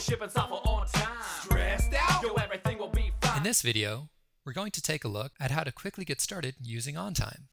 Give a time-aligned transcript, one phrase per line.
[0.00, 1.18] We're shipping software on time.
[1.42, 2.22] Stressed out?
[2.22, 3.36] Yo, everything will be fine.
[3.36, 4.08] In this video,
[4.46, 7.48] we're going to take a look at how to quickly get started using OnTime.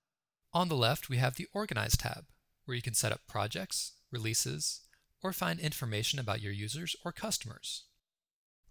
[0.54, 2.28] On the left, we have the Organize tab,
[2.64, 4.80] where you can set up projects, releases,
[5.22, 7.84] or find information about your users or customers.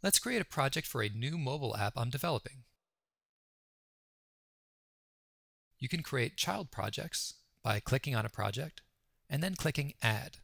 [0.03, 2.63] Let's create a project for a new mobile app I'm developing.
[5.79, 8.81] You can create child projects by clicking on a project
[9.29, 10.39] and then clicking Add.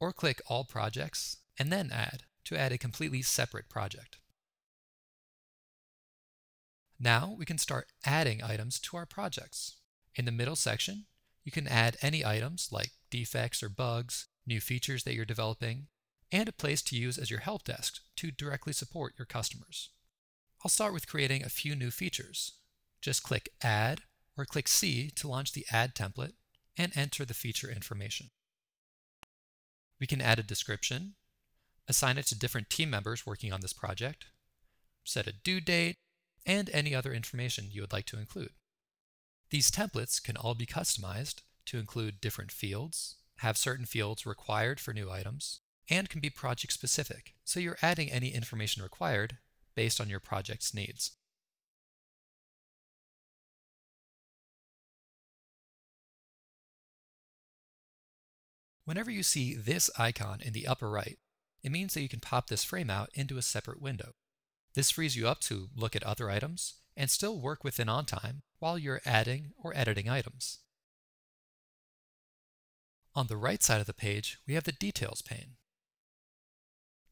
[0.00, 4.16] Or click All Projects and then Add to add a completely separate project.
[6.98, 9.76] Now we can start adding items to our projects.
[10.14, 11.04] In the middle section,
[11.44, 15.86] you can add any items like defects or bugs, new features that you're developing,
[16.32, 19.90] and a place to use as your help desk to directly support your customers.
[20.64, 22.52] I'll start with creating a few new features.
[23.00, 24.02] Just click Add
[24.36, 26.34] or click C to launch the Add template
[26.76, 28.30] and enter the feature information.
[30.00, 31.14] We can add a description,
[31.86, 34.26] assign it to different team members working on this project,
[35.04, 35.96] set a due date,
[36.46, 38.52] and any other information you would like to include.
[39.50, 44.94] These templates can all be customized to include different fields, have certain fields required for
[44.94, 45.60] new items,
[45.90, 49.38] and can be project specific, so you're adding any information required
[49.74, 51.12] based on your project's needs.
[58.90, 61.20] Whenever you see this icon in the upper right,
[61.62, 64.14] it means that you can pop this frame out into a separate window.
[64.74, 68.76] This frees you up to look at other items and still work within OnTime while
[68.76, 70.58] you're adding or editing items.
[73.14, 75.52] On the right side of the page, we have the Details pane.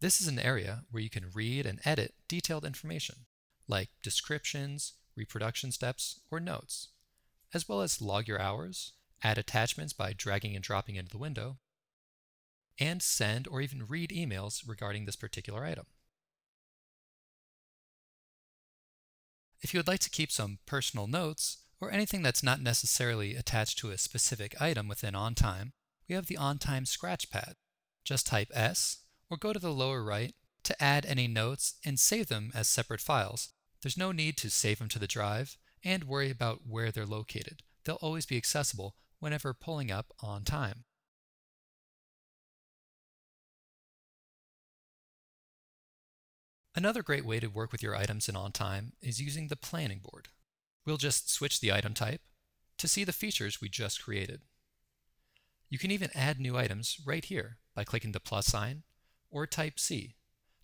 [0.00, 3.26] This is an area where you can read and edit detailed information,
[3.68, 6.88] like descriptions, reproduction steps, or notes,
[7.54, 11.58] as well as log your hours, add attachments by dragging and dropping into the window,
[12.78, 15.86] and send or even read emails regarding this particular item.
[19.60, 23.78] If you would like to keep some personal notes, or anything that's not necessarily attached
[23.78, 25.70] to a specific item within OnTime,
[26.08, 27.54] we have the OnTime Scratch Pad.
[28.04, 28.98] Just type S
[29.30, 33.00] or go to the lower right to add any notes and save them as separate
[33.00, 33.50] files.
[33.82, 37.62] There's no need to save them to the drive and worry about where they're located.
[37.84, 40.84] They'll always be accessible whenever pulling up OnTime.
[46.78, 50.28] Another great way to work with your items in OnTime is using the planning board.
[50.87, 52.21] We'll just switch the item type
[52.77, 54.43] to see the features we just created.
[55.69, 58.84] You can even add new items right here by clicking the plus sign
[59.28, 60.15] or type C,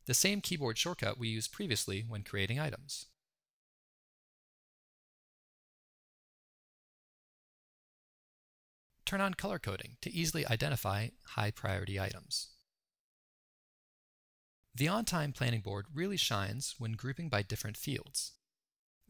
[0.06, 3.06] the same keyboard shortcut we used previously when creating items.
[9.04, 12.53] Turn on color coding to easily identify high priority items.
[14.74, 18.32] The on time planning board really shines when grouping by different fields.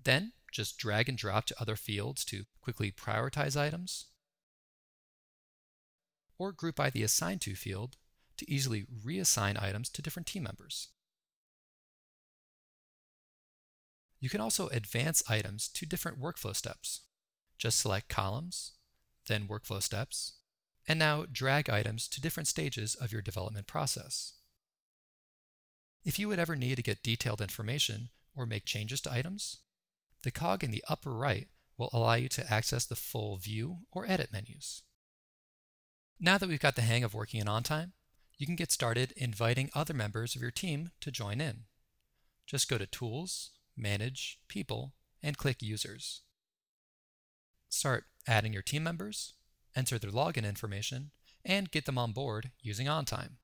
[0.02, 4.06] Then just drag and drop to other fields to quickly prioritize items,
[6.38, 7.96] or group by the Assign To field
[8.36, 10.88] to easily reassign items to different team members.
[14.20, 17.02] You can also advance items to different workflow steps.
[17.58, 18.72] Just select columns,
[19.28, 20.34] then workflow steps,
[20.88, 24.34] and now drag items to different stages of your development process.
[26.04, 29.58] If you would ever need to get detailed information or make changes to items,
[30.22, 31.48] the cog in the upper right
[31.78, 34.82] will allow you to access the full View or Edit menus.
[36.20, 37.92] Now that we've got the hang of working in OnTime,
[38.36, 41.64] you can get started inviting other members of your team to join in.
[42.46, 44.92] Just go to Tools, Manage, People,
[45.22, 46.22] and click Users.
[47.68, 49.34] Start adding your team members,
[49.74, 51.10] enter their login information,
[51.44, 53.36] and get them on board using OnTime.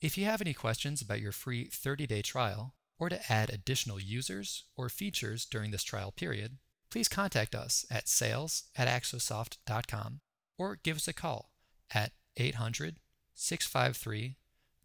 [0.00, 4.64] If you have any questions about your free 30-day trial, or to add additional users
[4.76, 6.58] or features during this trial period,
[6.90, 10.20] please contact us at sales at axosoft.com
[10.58, 11.50] or give us a call
[11.94, 12.96] at 800
[13.34, 14.36] 653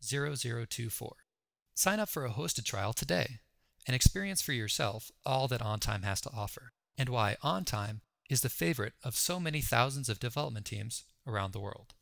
[0.04, 1.16] 0024.
[1.74, 3.40] Sign up for a hosted trial today
[3.88, 8.50] and experience for yourself all that OnTime has to offer and why OnTime is the
[8.50, 11.94] favorite of so many thousands of development teams around the world.